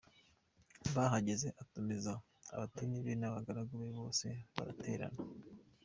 [0.95, 2.11] Bahageze, atumiza
[2.55, 5.19] abatoni be n’abagaragu be, bose baraterana.